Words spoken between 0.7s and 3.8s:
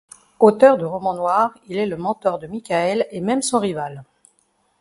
de romans noir, il est le mentor de Michaël et même son